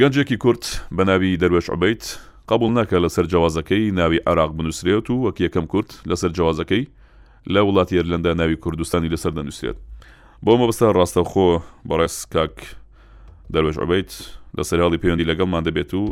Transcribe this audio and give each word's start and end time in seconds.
گەنجێکی 0.00 0.36
کورت 0.42 0.64
بە 0.96 1.02
ناوی 1.06 1.36
دەروێش 1.42 1.66
عبیت 1.70 2.02
قبول 2.50 2.70
ناکە 2.78 2.96
لەسەر 3.04 3.26
جیازەکەی 3.32 3.92
ناوی 3.98 4.20
عراق 4.26 4.50
بنووسێت 4.56 5.10
و 5.10 5.22
وەک 5.26 5.36
یەکەم 5.46 5.66
کورت 5.72 5.90
لەسەر 6.10 6.30
جیازەکەی 6.38 6.84
لە 7.54 7.60
وڵاتی 7.66 7.96
ئێرلندا 7.98 8.34
ناوی 8.34 8.56
کوردستانی 8.56 9.08
لەسەر 9.14 9.32
دەنووسێت 9.38 9.76
بۆ 10.44 10.52
مەبستا 10.60 10.86
ڕاستەخۆ 10.98 11.60
بەڕێز 11.88 12.16
کاک 12.34 12.54
دەروێش 13.54 13.78
عبیت 13.84 14.10
لە 14.58 14.62
سەرڵی 14.68 14.98
پەیوەندی 15.02 15.28
لەگەڵمان 15.30 15.62
دەبێت 15.68 15.90
و 15.94 16.02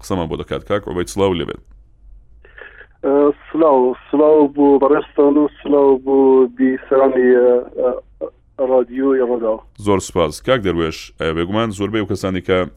قسەمان 0.00 0.26
بۆ 0.30 0.36
دەکات 0.42 0.62
کاک 0.70 0.82
عبیت 0.88 1.08
سلااو 1.08 1.34
لەبێت 1.40 1.62
سلااو 3.52 3.94
سلااو 4.10 4.40
بۆ 4.56 4.66
بەڕێستان 4.82 5.34
و 5.42 5.46
سلااو 5.62 5.90
بۆ 6.06 6.18
بیسەرانی 6.56 7.28
رادیۆ 8.72 9.08
ڕدا 9.32 9.56
زۆر 9.86 9.98
سپاس 10.10 10.42
کاک 10.42 10.60
دەروێش 10.66 11.12
بێگومان 11.36 11.70
زۆربەی 11.78 12.02
و 12.02 12.06
کەسانی 12.12 12.40
کە 12.40 12.70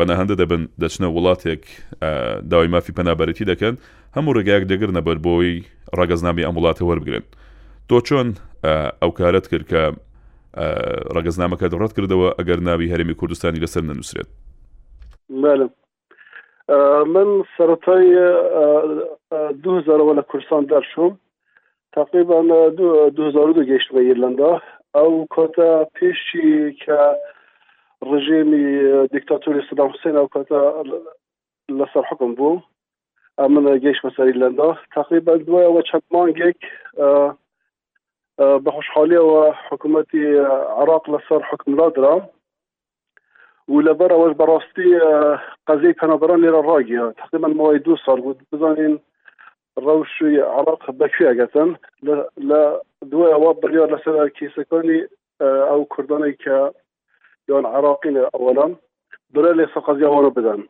پەنەهندە 0.00 0.34
دەبن 0.42 0.62
دەچنە 0.82 1.08
وڵاتێک 1.14 1.62
داوای 2.50 2.68
مافی 2.74 2.92
پەنابەتی 2.98 3.44
دەکەن 3.50 3.74
هەموو 4.16 4.34
ڕێگایك 4.36 4.64
دەگرنە 4.72 5.00
بەر 5.08 5.18
بۆی 5.26 5.56
ڕگەزنامی 6.00 6.44
ئەم 6.46 6.54
وڵاتە 6.58 6.82
وەربگرن 6.88 7.24
تۆ 7.88 7.98
چۆن 8.08 8.28
ئەو 9.00 9.10
کارت 9.20 9.46
کرد 9.52 9.66
کە 9.72 9.82
ڕگەزنامەکە 11.16 11.66
دەڕەت 11.74 11.92
کردەوە 11.96 12.28
ئەگەر 12.38 12.58
ناوی 12.70 12.90
هەرمی 12.92 13.14
کوردستانی 13.20 13.60
لەسەر 13.64 13.82
نەنووسێت 13.88 14.28
من 17.14 17.28
سەرەتای 17.56 18.08
دوزارەوە 19.64 20.12
لە 20.18 20.22
کوردستان 20.30 20.62
دەرشوم 20.72 21.12
تقریبان 21.98 22.48
دو 22.76 23.54
گەیشت 23.70 23.88
بە 23.94 24.00
ئیرلندا 24.08 24.52
ئەو 24.94 25.12
کۆتە 25.36 25.70
پێشی 25.96 26.50
کە 26.84 27.00
الرجيم 28.02 28.50
ديكتاتوري 29.12 29.62
صدام 29.70 29.90
حسين 29.90 30.16
او 30.16 30.28
كتا 30.28 30.82
لسر 31.70 32.02
حكم 32.02 32.34
بو 32.34 32.60
امن 33.40 33.78
جيش 33.78 34.04
مساري 34.04 34.32
لندا 34.32 34.76
تقريبا 34.96 35.36
دوا 35.36 35.66
وشب 35.66 36.02
مانجيك 36.10 36.56
آه، 36.98 37.36
آه، 38.40 38.56
بحوش 38.56 38.88
حاليا 38.88 39.20
وحكومة 39.20 40.06
آه، 40.14 40.66
عراق 40.80 41.10
لصار 41.10 41.42
حكم 41.42 41.76
لادرا 41.76 42.26
ولا 43.68 43.92
برا 43.92 44.14
واش 44.14 44.36
براستي 44.36 44.98
قضية 45.66 45.90
كان 45.92 46.16
بران 46.16 46.40
لرا 46.40 46.60
راقية 46.60 47.10
تقريبا 47.24 47.76
دو 47.78 47.96
صار 47.96 48.20
بود 48.20 48.42
بزانين 48.52 48.98
روش 49.78 50.22
عراق 50.38 50.90
بكفية 50.90 51.42
قتن 51.42 51.76
لا 52.36 52.82
دوا 53.02 53.34
وابر 53.34 53.74
يار 53.74 53.94
لسر 53.96 54.28
كيسكاني 54.28 55.08
او 55.42 55.84
كرداني 55.84 56.32
که 56.32 56.72
يون 57.50 57.66
عراقيل 57.66 58.16
اولا 58.18 58.76
برالي 59.30 59.66
سقزيا 59.74 60.06
وانا 60.08 60.28
بدن 60.28 60.66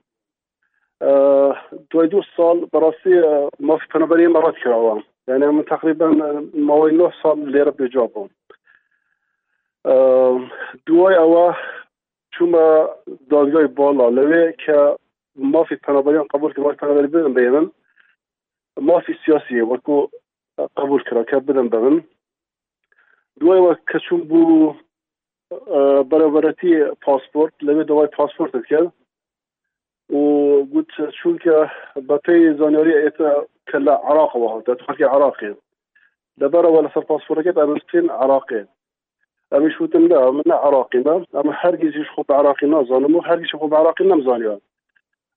آه، 1.02 1.56
دوای 1.92 2.06
دو 2.06 2.22
سال 2.36 2.66
براسي 2.72 3.20
آه، 3.24 3.50
ما 3.60 3.76
فناوری 3.76 4.26
مرات 4.26 4.54
کراوم 4.54 5.02
یعنی 5.28 5.46
من 5.46 5.64
تقریبا 5.64 6.06
آه، 6.24 6.44
ماوی 6.60 6.92
نه 6.96 7.12
سال 7.22 7.56
ربي 7.66 7.88
جابهم 7.88 8.28
بووم 9.84 10.48
دوای 10.86 11.14
ئەوە 11.20 11.54
چوومە 12.34 12.64
دادگای 13.30 13.66
باڵا 13.78 14.06
لەوێ 14.16 14.44
کە 14.62 14.76
مافی 15.36 15.76
پەنابەریان 15.86 16.26
قبول 16.34 16.52
کرد 16.52 16.76
پەنابەری 16.80 17.10
بدن 17.14 17.34
بە 17.36 17.52
من 17.54 17.70
مافی 18.80 19.12
سیاسیە 19.24 19.64
وەکو 19.68 20.08
قبول 20.76 21.02
کرا 21.02 21.24
کە 21.24 21.34
بدن 21.34 21.70
بە 21.70 21.76
من 21.76 22.02
دوای 23.40 23.60
وە 23.60 23.74
بەرەبەرەتی 26.10 26.70
پاسپۆرت 27.04 27.54
لەوێ 27.66 27.84
دەوای 27.88 28.12
پاسپۆرتت 28.18 28.64
کرد 28.70 28.90
و 30.20 30.22
گوت 30.72 30.90
چونکە 31.18 31.56
بە 32.08 32.16
پێی 32.24 32.44
زانیاری 32.60 32.98
ئێتە 33.02 33.30
کە 33.68 33.78
لە 33.86 33.94
عراقەوە 34.08 34.48
هەڵدا 34.52 34.74
خەکی 34.86 35.04
عراقی 35.14 35.52
لەبەرەوە 36.40 36.80
لەسەر 36.86 37.04
پاسپۆرەکەت 37.10 37.56
ئەمستین 37.60 38.06
عراقی 38.22 38.62
ئەمیش 39.52 39.76
وتم 39.82 40.04
دا 40.12 40.20
منە 40.38 40.56
عراقی 40.66 41.00
نام 41.08 41.22
ئەمە 41.36 41.52
هەرگیزیش 41.62 42.08
خۆ 42.14 42.20
عراقی 42.40 42.66
نازانم 42.74 43.12
و 43.16 43.22
هەرگیش 43.28 43.52
خۆ 43.60 43.66
عراقی 43.80 44.04
نەمزانیان 44.10 44.60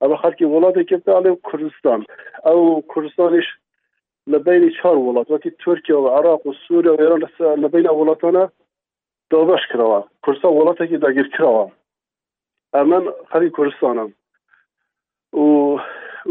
ئەمە 0.02 0.16
خەکی 0.24 0.46
وڵاتێکی 0.54 0.98
ئاڵێ 1.16 1.32
کوردستان 1.48 2.02
ئەو 2.48 2.60
کوردستانیش 2.92 3.48
لە 4.32 4.38
بینی 4.46 4.70
چهار 4.78 4.98
وڵات 5.06 5.28
وەکی 5.32 5.52
تورکیا 5.64 5.98
و 6.02 6.08
عراق 6.18 6.42
و 6.48 6.54
سووریا 6.66 6.94
و 6.94 7.02
ئێران 7.02 7.22
لە 7.64 7.68
بینە 7.74 7.92
وڵاتانە 8.00 8.46
دۆبش 9.32 9.64
کراوە 9.72 10.02
که 10.26 10.32
کورسا 10.32 10.50
وڵاتێکی 10.52 10.98
داگیرکراوە 11.04 11.66
و 12.74 12.92
خەری 13.32 13.50
کوردستانم 13.56 14.10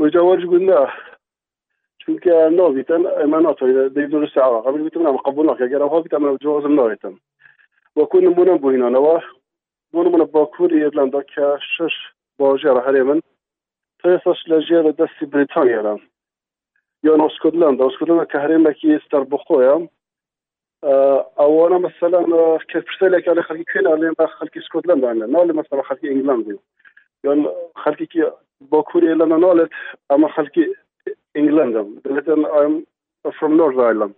وجاوەرج 0.02 0.42
گوندا 0.52 0.82
چونکە 2.02 2.34
ناویتەن 2.58 3.02
ئەمە 3.18 3.38
ناتۆی 3.46 3.74
دەی 3.94 4.06
درست 4.14 4.38
قبل 4.66 4.80
گوتم 4.82 5.02
نام 5.02 5.16
قبول 5.16 5.44
ناکە 5.48 5.68
گەرە 5.72 5.86
هاویت 5.92 6.12
ئەمە 6.14 6.38
جوازم 6.42 6.74
ناوێتم 6.80 7.14
وەکو 7.98 8.16
نمونە 8.26 8.54
بووینانەوە 8.62 9.16
بۆ 9.92 10.00
نمونە 10.06 10.24
باکوور 10.36 10.70
ایرلندا 10.74 11.20
که 11.32 11.44
شش 11.76 11.94
باژێرە 12.40 12.82
هەرێ 12.86 13.02
من 13.08 13.20
پێسەش 14.00 14.40
لە 14.50 14.58
ژێرە 14.68 14.92
دەستی 15.00 15.26
بریتانیاە 15.32 15.94
یا 17.06 17.12
ناسکوتلند 17.20 17.76
که 17.80 18.26
کە 18.32 18.38
هەرێمەکی 18.44 18.88
ئێستەر 18.94 19.24
بخۆیە 19.32 19.74
ئەوانە 20.90 21.78
مثلا 21.86 22.20
کەپشتێک 22.70 23.24
لە 23.38 23.42
خەکی 23.48 23.64
کوێن 23.70 23.86
لێ 24.02 24.08
خەکی 24.38 24.60
سکوتلند 24.66 25.04
نا 25.34 25.40
لە 25.48 25.52
مەسەلا 25.58 25.84
خەکی 25.88 26.10
ئنگلندی 26.12 26.54
یان 27.24 27.38
خەکی 27.82 28.22
باکووری 28.72 29.14
لە 29.20 29.26
نالێت 29.32 29.72
ئەمە 30.10 30.28
خەکی 30.36 30.64
ئنگلندم 31.36 31.88
دەێتن 32.04 32.40
ئایم 32.54 32.74
فرم 33.38 33.52
نۆر 33.58 33.70
زایلم 33.78 34.12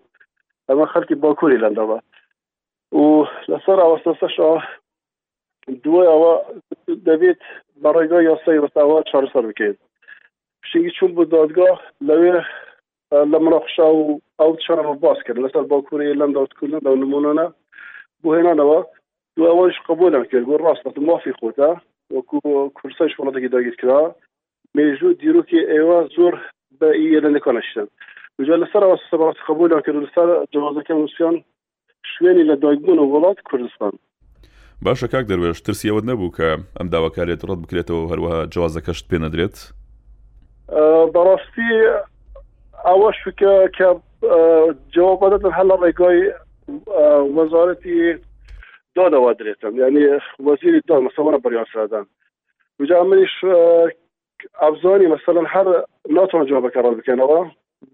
ئەمە 0.68 0.86
خەکی 0.94 1.14
باکووری 1.24 1.62
لەندەوە 1.64 1.98
و 3.00 3.02
لەسەر 3.50 3.78
ئەوەستەش 3.84 4.34
دوای 5.84 6.08
ئەوە 6.12 6.32
دەبێت 7.08 7.40
بەڕێگای 7.84 8.24
یاسای 8.30 8.60
ڕستاوە 8.64 8.98
چارەسەر 9.10 9.44
بکەیت 9.50 9.76
پشنگی 10.62 10.90
چون 10.98 11.10
بۆ 11.16 11.22
دادگاه 11.34 11.76
لەوێ 12.08 12.36
لە 13.32 13.38
مرۆخشا 13.46 13.86
و 13.98 14.04
ئەو 14.40 14.50
چرەمە 14.64 14.94
باس 15.04 15.18
کرد 15.26 15.38
لەسەر 15.44 15.64
باکووری 15.72 16.14
لەم 16.22 16.30
داوتکردن 16.36 16.78
دا 16.86 16.90
نمونانە 17.02 17.44
بۆ 18.24 18.28
هێنانەوە 18.38 18.78
دو 19.38 19.42
ئەوەش 19.50 19.76
قبولم 19.88 20.24
کرد 20.32 20.46
گو 20.48 20.58
ڕاستە 20.64 20.98
مافی 21.08 21.34
خۆتە 21.40 21.68
وەکو 22.16 22.38
کورسش 22.80 23.12
وڵاتێکی 23.20 23.52
داگیر 23.54 23.76
کرا 23.82 24.00
مێژوو 24.76 25.14
دیرروکی 25.20 25.60
ئێوە 25.72 25.98
زۆر 26.16 26.34
بە 26.80 26.88
ئیلەکانشتن 27.00 27.86
وجا 28.38 28.54
لەسەرەوە 28.64 28.96
سەبات 29.10 29.36
قبولم 29.48 29.80
کرد 29.84 29.98
لەسەر 30.06 30.28
جوازەکە 30.52 30.92
نووسیان 30.98 31.36
شوێنی 32.14 32.48
لە 32.50 32.54
دایکبوون 32.66 32.98
و 32.98 33.10
وڵات 33.14 33.38
کوردستان 33.50 33.92
باشە 34.88 35.06
کاک 35.14 35.24
دەروێش 35.30 35.58
ترسی 35.66 35.90
ئەوت 35.92 36.04
نەبوو 36.10 36.34
کە 36.38 36.48
ئەم 36.80 36.88
داواکارێت 36.94 37.46
ڕەت 37.48 37.60
بکرێتەوە 37.62 38.08
هەروەها 38.10 38.40
جوازەکەشت 38.54 39.04
پێ 39.10 39.18
نەدرێت 39.24 39.56
بەڕاستی 41.14 41.70
ئەوەش 42.90 43.18
کە 43.40 43.52
جوابات 44.94 45.32
هەلا 45.58 45.76
ڕێگای 45.82 46.20
وەزارەتی 47.36 47.96
دادەوا 48.96 49.30
درێتم 49.38 49.74
یعنی 49.82 50.04
وەزیری 50.46 50.80
دا 50.88 50.96
مەسەوەە 51.06 51.38
بەریاسادان 51.44 52.06
وجا 52.80 53.00
منیش 53.10 53.34
ئەبزانی 54.62 55.06
مثلا 55.16 55.40
هەر 55.54 55.66
ناتوان 56.16 56.46
جوابەکە 56.50 56.80
ڕ 56.84 56.86
بکەنەوە 56.98 57.38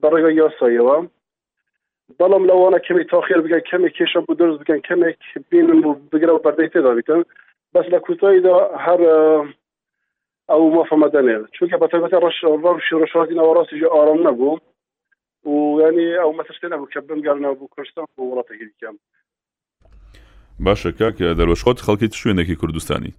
بەڕێگای 0.03 0.35
یاسایەوە 0.43 0.97
بەڵام 2.21 2.45
لەوانە 2.51 2.79
کەمی 2.87 3.05
تاخیر 3.15 3.41
بگەن 3.45 3.63
کەمی 3.71 3.91
کێشە 3.97 4.21
بۆ 4.27 4.33
دروست 4.39 4.61
بکەن 4.61 4.81
کەمێک 4.89 5.21
بینم 5.51 5.81
بگرە 6.13 6.33
و 6.35 6.43
بەردەی 6.45 6.69
تێدا 6.73 6.93
بکەن 6.99 7.21
بەس 7.75 7.87
لە 7.95 7.99
کوتاییدا 8.07 8.57
هەر 8.87 9.01
ئەو 10.51 10.63
مافەمەدەنێت 10.77 11.45
چونکە 11.57 11.77
بەتەبەتە 11.83 12.17
ڕش 12.25 12.37
ڕەوشی 12.65 12.97
ڕشاتی 13.03 13.35
ناوەڕاستیژ 13.39 13.83
ئارام 13.93 14.21
نەبوو 14.29 14.57
وینی 15.49 16.05
ئەو 16.21 16.31
مەسەشتێنە 16.39 16.77
بوو 16.79 16.89
کە 16.95 17.01
بنگەرنەوە 17.11 17.57
بوو 17.59 17.69
کوردستان 17.75 18.07
بۆ 18.17 18.23
وڵاتێکی 18.31 18.65
دیکەم 18.71 18.97
باشە 20.67 20.91
کاکە 21.01 21.29
دەرۆژخۆت 21.39 21.79
خەڵکی 21.87 22.17
شوێنێکی 22.21 22.55
کوردستانی 22.61 23.13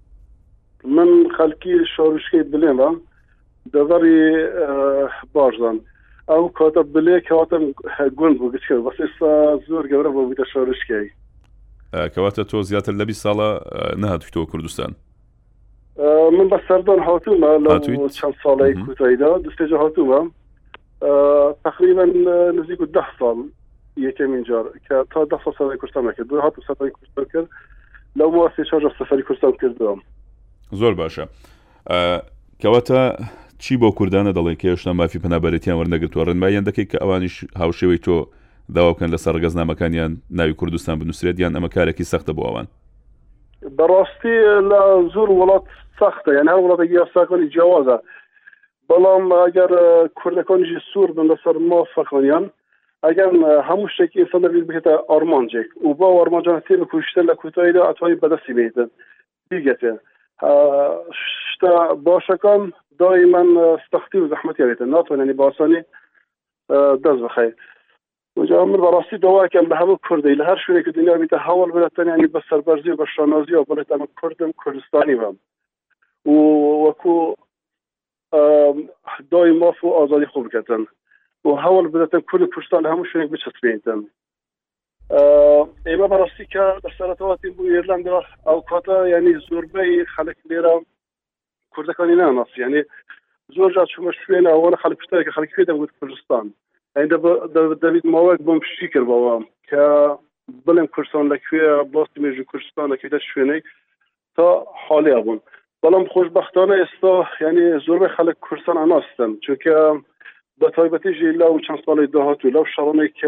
من 0.84 1.10
خەلکی 1.36 1.74
شۆڕشکی 1.94 2.40
بلێمە 2.52 2.88
دەبەری 3.74 4.20
باشدان 5.34 5.76
ئەو 6.30 6.42
کاتە 6.58 6.82
بلێ 6.94 7.20
کەواتم 7.28 7.64
گوند 8.18 8.38
بوو 8.38 8.50
بچکە 8.54 8.76
بەسێستا 8.86 9.30
زۆر 9.68 9.84
گەورە 9.92 10.10
بۆ 10.14 10.20
بووتە 10.26 10.44
شۆڕشکی 10.52 11.06
کەواتە 12.14 12.42
تۆ 12.50 12.62
زیاتر 12.68 12.92
لەبی 12.94 13.12
ساڵە 13.22 13.48
نهاتویتەوە 14.02 14.46
کوردستان 14.52 14.92
من 16.36 16.48
بە 16.52 16.58
سەردان 16.68 17.00
هاتوومە 17.08 17.50
لە 17.64 18.08
چەند 18.18 18.34
ساڵی 18.42 18.74
کوتاییدا 18.86 19.30
دستێجە 19.44 19.76
هاتوومە 19.82 20.22
تقریبا 21.64 22.04
نزیک 22.56 22.80
و 22.80 22.86
ده 22.86 23.06
سال 23.18 23.36
یەکەمین 24.00 24.46
جار 24.48 24.64
کە 24.88 25.00
تا 25.14 25.24
ده 25.24 25.38
سال 25.44 25.52
سەدەی 25.52 25.76
کوردستان 25.76 26.06
نەکرد 26.12 26.28
دو 26.28 26.40
هات 26.40 26.52
سەدەی 26.68 26.90
کوردستان 26.90 27.24
کرد 27.32 27.48
لەو 28.18 28.30
مواسێ 28.36 28.64
چاژە 28.70 28.92
سەفەری 28.98 29.22
کوردستان 29.22 29.52
کردەوە 29.52 30.00
زۆر 30.82 30.96
باشە 31.00 31.26
کەواتە 32.58 33.22
چی 33.58 33.76
بۆ 33.78 33.90
کوردانە 34.00 34.32
دەڵێ 34.38 34.54
کێشنا 34.56 34.92
مافی 34.92 35.18
پەنابەتیان 35.18 35.76
وەرنەگرتووە 35.82 36.24
ڕێنمایان 36.28 36.64
دەکەی 36.64 36.86
کە 36.90 36.98
ئەوانیش 37.02 37.44
هاوشێوەی 37.56 37.98
تۆ 38.06 38.26
داواکەن 38.74 39.10
لە 39.12 39.16
سەرگەز 39.24 39.56
نامەکانیان 39.60 40.16
ناوی 40.30 40.52
کوردستان 40.54 40.98
بنووسێت 41.00 41.36
یان 41.40 41.54
ئەمە 41.56 41.68
کارێکی 41.74 42.04
سەختە 42.04 42.32
بۆ 42.36 42.42
ئەوان 42.48 42.66
بەڕاستی 43.78 44.36
لە 44.70 44.80
زۆر 45.14 45.28
وڵات 45.38 45.66
سەختە 46.00 46.32
یان 46.38 46.48
هەر 46.48 46.58
وڵاتە 46.62 46.90
یاساکانی 46.90 47.48
جیاوازە 47.50 47.98
بەڵام 48.92 49.24
ئەگەر 49.42 49.72
کوردەکانیژی 50.22 50.80
سوور 50.92 51.10
بن 51.18 51.26
لەسەر 51.32 51.56
ما 51.72 51.76
فەقیان 51.94 52.44
ئەگەر 53.08 53.30
هەموو 53.68 53.88
شتێکی 53.94 54.24
سەدەویست 54.32 54.66
بکێتە 54.68 54.92
ئارمانجێک 55.10 55.68
و 55.84 55.88
بە 55.98 56.06
ئارمانجانسی 56.16 56.76
بە 56.80 56.86
کوشتن 56.92 57.26
لە 57.30 57.34
کوتاییدا 57.40 57.82
ئەتوانی 57.88 58.18
بەدەستی 58.22 58.54
بێتن 58.58 58.88
دیگەتێ 59.52 59.92
شتا 61.50 61.72
باشەکان 62.06 62.72
دای 63.00 63.24
من 63.34 63.48
ستەختی 63.86 64.18
و 64.22 64.28
زەحمەتی 64.32 64.64
بێتن 64.70 64.88
ناتوانێنی 64.96 65.36
باسانی 65.42 65.80
دەست 67.04 67.20
بخەیت 67.26 67.54
من 68.70 68.76
بەڕاستی 68.84 69.18
داواکەم 69.26 69.66
بە 69.70 69.76
هەموو 69.80 69.98
کوردی 70.08 70.38
لە 70.40 70.44
هەر 70.50 70.58
شوێنێکی 70.64 70.92
دنیا 70.98 71.14
بیتە 71.22 71.38
هەوڵ 71.46 71.68
بەتەنیانی 71.76 72.28
بە 72.34 72.40
سەربەرزی 72.48 72.90
و 72.92 72.96
بە 73.00 73.06
شانازی 73.14 73.54
و 73.54 73.64
بڵێت 73.68 73.88
ئەمە 73.92 74.06
کوردم 74.20 74.50
کوردستانی 74.62 75.16
بم 75.20 75.36
و 76.26 76.34
وەکو 76.86 77.34
دای 79.30 79.52
ماف 79.52 79.84
و 79.84 79.88
ئازادی 79.92 80.26
خۆ 80.32 80.40
بکەن 80.48 80.82
و 81.44 81.54
هەوڵ 81.64 81.84
بدەن 81.92 82.20
کوردی 82.30 82.46
کوردستان 82.54 82.86
هەموو 82.90 83.08
شوێنێک 83.10 83.30
بچەسبێتن 83.32 84.00
ئێمە 85.88 86.06
بەڕاستی 86.12 86.46
کە 86.52 86.64
دەسەرەتەوەتی 86.84 87.50
بوو 87.56 87.72
ئێرلندا 87.74 88.18
ئەو 88.46 88.58
کاتە 88.70 88.96
ینی 89.14 89.34
زۆربەی 89.48 90.06
خەلک 90.14 90.36
لێرە 90.50 90.72
کوردەکانی 91.74 92.16
ناناسی 92.20 92.60
ینی 92.64 92.82
زۆر 93.56 93.70
جا 93.74 93.84
چمە 93.92 94.12
شوێن 94.22 94.44
ئەوەن 94.52 94.74
خەک 94.82 94.92
پشتێک 95.00 95.28
خەک 95.36 95.50
دەگوت 95.68 95.90
کوردستان 95.98 96.44
دەوید 97.84 98.04
ماوەک 98.14 98.40
بم 98.46 98.58
پشتی 98.64 98.88
کردەوە 98.94 99.34
کە 99.68 99.84
بڵێن 100.66 100.86
کوردستان 100.94 101.24
لەکوێ 101.32 101.66
باستی 101.94 102.20
مێژی 102.22 102.44
کوردستان 102.50 102.86
لەکوێدە 102.92 103.18
شوێنێک 103.30 103.64
تا 104.36 104.46
حالی 104.86 105.12
ئەبوون 105.16 105.40
بەڵام 105.84 106.04
خۆشببختانە 106.14 106.74
ئێستا 106.80 107.12
یعنی 107.44 107.62
زۆربەی 107.86 108.10
خەک 108.16 108.36
کورسان 108.48 108.76
ئەناستن 108.80 109.30
چونکە 109.44 109.76
بە 110.60 110.68
تایبەتیژی 110.76 111.32
لەو 111.40 111.54
چەند 111.66 111.80
ساڵی 111.86 112.06
داهاتوو 112.14 112.50
لەو 112.56 112.66
شەڕێک 112.74 113.18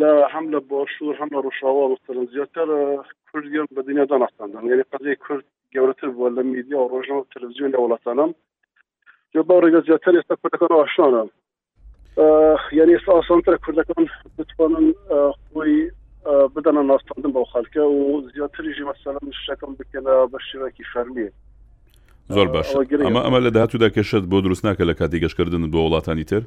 لە 0.00 0.10
هەم 0.32 0.44
لە 0.52 0.58
باشوور 0.70 1.14
هەم 1.20 1.28
لە 1.34 1.38
ڕۆژاوا 1.46 1.82
وستن 1.90 2.24
زیاتر 2.34 2.66
کوردیان 3.32 3.66
بە 3.76 3.82
دنیادا 3.88 4.16
نستاندن 4.18 4.62
یعنی 4.70 4.82
قەزی 4.92 5.16
کورد 5.24 5.44
گەورەتر 5.74 6.08
بووە 6.14 6.28
لە 6.36 6.42
میدیا 6.54 6.78
و 6.80 6.88
ڕۆژنە 6.94 7.14
و 7.16 7.26
تەلویزیون 7.34 7.70
لە 7.72 7.78
وڵاتانم 7.84 8.30
جو 9.34 9.40
بە 9.48 9.54
ڕێگە 9.62 9.80
زیاتر 9.86 10.12
ئێستا 10.16 10.34
کوردەکان 10.42 10.72
ئاشانە 10.78 11.22
یعنی 12.78 12.92
ئێستا 12.98 13.08
ئاسانتر 13.18 13.54
کوردەکان 13.64 14.04
بتوانن 14.38 14.86
خۆی 15.52 15.90
بدەنە 16.54 16.82
ناستاندن 16.92 17.30
بەو 17.36 17.44
خەکە 17.52 17.82
و 17.96 18.02
زیاتریژی 18.36 18.84
مەسەلم 18.90 19.26
شەکەم 19.46 19.72
بکەنە 19.80 20.14
بە 20.32 20.38
شێوەکی 20.48 20.84
فەرمیە 20.92 21.30
زۆر 22.38 22.48
باش 22.54 22.66
ئەمە 23.06 23.20
ئەمە 23.26 23.38
لە 23.46 23.50
داهاتوودا 23.56 23.88
کێشت 23.96 24.24
بۆ 24.32 24.36
دروست 24.46 24.64
ناکە 24.66 24.84
لە 24.90 24.94
کاتی 24.98 25.20
گەشتکردن 25.24 25.64
بۆ 25.72 25.80
وڵاتانی 25.86 26.24
تر 26.30 26.42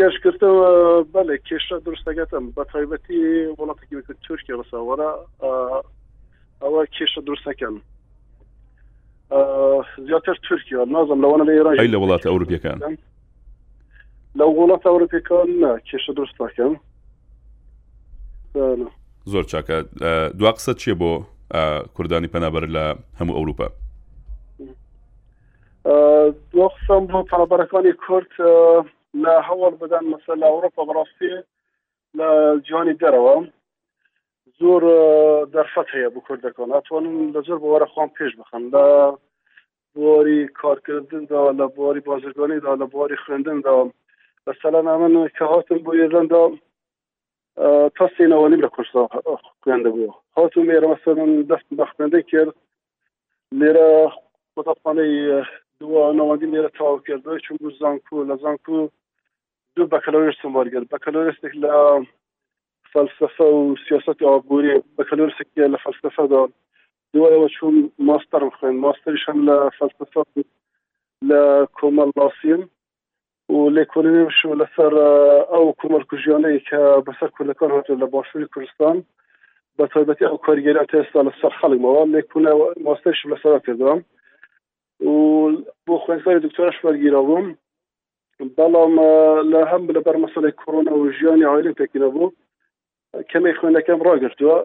گەشتکردەوە 0.00 0.68
بەێ 1.12 1.36
کێشە 1.48 1.76
درستەگەتم 1.86 2.44
بە 2.56 2.62
تایبەتی 2.72 3.20
وڵاتێکی 3.58 3.94
وەکە 3.96 4.14
تورکی 4.26 4.52
ڕساوەرە 4.58 5.10
ئەوە 6.62 6.82
کێشە 6.94 7.20
درستەکەم 7.28 7.74
زیاتر 10.08 10.36
تورکیا 10.48 10.80
نازم 10.94 11.18
لەوانە 11.24 11.44
لە 11.48 11.52
ئێران 11.56 11.92
لە 11.94 11.98
وڵاتە 12.02 12.26
ئەوروپیەکان 12.32 12.78
لە 14.38 14.44
وڵاتە 14.54 14.88
ئەوروپیەکان 14.92 15.48
کێشە 15.88 16.12
درستەکەم 16.18 16.74
زۆر 19.32 19.44
چاکە 19.52 19.76
دوا 20.38 20.52
قسە 20.56 20.72
چیە 20.80 20.94
بۆ 21.02 21.08
کوردانی 21.96 22.28
پەنابەر 22.34 22.64
لە 22.76 22.84
هەموو 23.20 23.36
ئەوروپا 23.38 23.66
دو 26.54 26.64
قسەم 26.74 27.02
بۆ 27.10 27.18
پەنابەرەکانی 27.32 27.92
کورد 28.04 28.32
لە 29.24 29.34
هەوڵ 29.48 29.74
بدەن 29.82 30.04
مەسە 30.12 30.32
لە 30.42 30.46
ئەوروپا 30.50 30.80
بڕاستی 30.88 31.32
لە 32.18 32.28
جوانی 32.68 32.98
دەرەوە 33.02 33.34
زۆر 34.60 34.82
دەرفەت 35.54 35.88
هەیە 35.94 36.08
بۆ 36.14 36.20
کوردەکەن 36.26 36.68
ئەتوانن 36.74 37.16
لە 37.34 37.40
زۆر 37.46 37.58
بەوەرە 37.62 37.86
خۆم 37.94 38.10
پێش 38.18 38.32
بخەن 38.40 38.62
لە 38.74 38.84
بۆری 39.96 40.42
کارکردندا 40.60 41.42
لە 41.60 41.66
بۆری 41.76 42.00
بازرگانیدا 42.10 42.70
لە 42.80 42.86
بۆری 42.94 43.16
خوێندندا 43.24 43.74
لە 44.46 44.52
سەلانا 44.62 44.94
من 45.00 45.12
کە 45.38 45.42
هاتم 45.50 45.78
بۆ 45.84 45.90
ئێرلندا 45.96 46.42
تاستێنەوە 47.96 48.46
نیم 48.50 48.60
لە 48.66 48.70
کوشتا 48.74 49.02
خوێنده 49.62 49.90
بوو 49.94 50.14
هاتو 50.36 50.66
مێرە 50.68 50.86
مەسەرن 50.92 51.30
دەست 51.50 51.68
بە 51.78 51.84
خوێندە 51.90 52.20
کرد 52.30 52.52
لێرە 53.58 53.88
قوتابخانەی 54.54 55.14
دوانەوەندی 55.80 56.50
لێرە 56.52 56.70
تاو 56.78 56.94
کرد 57.06 57.22
چون 57.44 57.56
بوو 57.60 57.76
زانکو 57.80 58.16
لە 58.28 58.34
زانکو 58.42 58.76
دوو 59.74 59.90
بەکەلۆریش 59.94 60.36
سمبارگرد 60.42 60.88
بەکەلۆریستێک 60.94 61.54
لە 61.64 61.74
فەلسفە 62.92 63.46
و 63.58 63.62
سیاست 63.86 64.18
ئابووری 64.24 64.82
بەکەلۆرسێک 64.96 65.48
لە 65.72 65.78
فەلسفەدا 65.84 66.42
دوایەوە 67.12 67.48
چون 67.56 67.74
ماستەر 68.08 68.42
خوێن 68.56 68.76
ماستەریشان 68.84 69.38
لە 69.48 69.56
فەلسفە 69.78 70.22
لە 71.30 71.40
کۆمەڵ 71.78 72.10
لاسیم 72.18 72.62
و 73.48 73.54
لێکۆنیش 73.76 74.38
و 74.44 74.54
لەسەر 74.60 74.92
ئەو 75.52 75.64
کومەرکوژیانەی 75.80 76.58
کە 76.68 76.80
بەسەر 77.06 77.28
کولەکان 77.36 77.70
هات 77.74 77.88
لە 78.00 78.06
باشووری 78.14 78.50
کوردستان 78.54 78.96
بە 79.78 79.84
تایبەتی 79.92 80.26
ئەو 80.28 80.36
کارگەری 80.46 80.86
تێستا 80.92 81.20
لەسەر 81.28 81.52
خەڵیمەوە 81.60 82.02
لێکون 82.14 82.44
ماستەش 82.86 83.18
لەسەر 83.32 83.52
کردم 83.66 83.98
و 85.10 85.16
بۆ 85.86 85.94
خوێنسای 86.02 86.40
دکتۆرش 86.44 86.76
وەرگیرە 86.84 87.20
بووم 87.28 87.46
بەڵام 88.56 88.94
لە 89.52 89.60
هەم 89.70 89.82
لە 89.96 90.00
بەر 90.06 90.16
مەسەی 90.24 90.52
کۆرۆنا 90.60 90.92
و 90.96 91.10
ژیانی 91.16 91.46
عیلی 91.52 91.76
پێکینە 91.80 92.08
بوو 92.14 92.32
کەمی 93.30 93.54
خوێنەکەم 93.58 94.00
ڕاگرتووە 94.08 94.56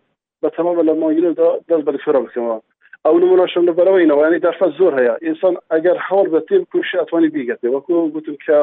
بە 0.41 0.47
تەمامە 0.55 0.83
لە 0.89 0.93
ماگیردا 1.01 1.49
دەست 1.67 1.83
بەلفرە 1.87 2.19
بکەمەوە 2.25 2.57
ئەو 3.07 3.15
نمونەشم 3.23 3.63
لەبەرەوەی 3.69 4.07
نەوەیانی 4.11 4.39
دەرفە 4.45 4.67
زۆر 4.79 4.93
هەیە 4.99 5.13
ئینسان 5.27 5.53
ئەگەر 5.75 5.97
هەڵ 6.07 6.25
بە 6.33 6.39
تێ 6.49 6.57
کوش 6.75 6.87
ئەتوانی 6.99 7.29
بیگەێ 7.35 7.67
وەکو 7.75 8.01
گوتم 8.15 8.35
کە 8.45 8.57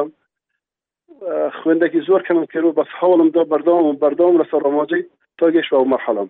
خوێندێکی 1.61 2.01
زۆر 2.09 2.21
کەم 2.27 2.37
کرد 2.53 2.65
و 2.65 2.73
بەس 2.79 2.89
هەوڵم 2.99 3.29
دا 3.37 3.41
بەردەوام 3.53 3.95
بەردەوام 4.03 4.37
لەسەر 4.41 4.61
ڕۆماجی 4.67 5.01
تا 5.37 5.45
گەشتە 5.55 5.77
و 5.81 5.89
مەحەڵم 5.93 6.29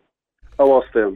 ئەواستەیە 0.60 1.10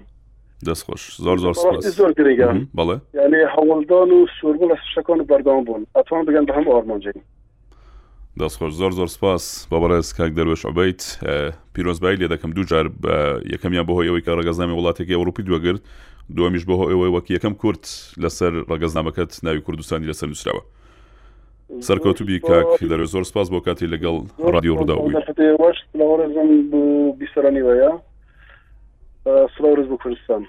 دەستخۆش 0.68 1.04
زۆر 1.26 1.38
زۆر 1.44 1.54
زۆر 2.02 2.12
گرنگە 2.18 2.50
بەڵێ 2.78 2.98
یعنی 3.20 3.40
هەوڵدان 3.56 4.10
و 4.16 4.20
سووربوو 4.40 4.70
لە 4.74 4.78
شەکان 4.96 5.20
و 5.20 5.26
بەردەوام 5.32 5.64
بوون 5.70 5.84
ئەتوان 5.96 6.26
بگەن 6.28 6.46
بە 6.48 6.54
هەم 6.60 6.66
ئارمانجی 6.76 7.14
دەستخۆش 8.40 8.74
زۆر 8.84 8.92
زۆر 9.00 9.08
سپاس 9.16 9.48
بەبڕێز 9.72 10.08
کاک 10.18 10.32
دەروێش 10.38 10.62
ئەبیت 10.68 11.02
پیرۆزبایی 11.74 12.18
لێ 12.20 12.28
دەکەم 12.36 12.52
دوو 12.56 12.66
جار 12.72 12.86
یەکەمیان 13.54 13.86
بەهۆی 13.88 14.10
ئەوەی 14.10 14.24
کە 14.26 14.32
ڕگەزانانی 14.40 14.76
وڵاتێکی 14.80 15.14
ئەوروپی 15.18 15.44
دووەگرت 15.44 15.84
دومیش 16.36 16.64
بەهۆ 16.66 16.86
ئەوەی 16.92 17.10
وەکی 17.16 17.32
یەکەم 17.38 17.54
کورت 17.62 17.90
لەسەر 18.24 18.54
ڕگەزنامەکەت 18.72 19.40
ناوی 19.44 19.62
کوردستانی 19.66 20.06
لەسەر 20.12 20.28
نووسراوە 20.32 20.64
سەرکەوتوبی 21.88 22.40
کاک 22.40 22.72
دەرێ 22.92 23.06
زۆر 23.14 23.24
سپاس 23.30 23.50
بۆ 23.54 23.60
کاتی 23.66 23.86
لەگەڵ 23.94 24.16
ڕادیۆ 24.54 24.74
ڕوودا 24.80 24.96
بیسەرانی 27.20 27.62
وەیە 27.68 27.92
سلاورز 29.58 29.88
بۆ 29.92 29.98
کوردستان. 30.04 30.42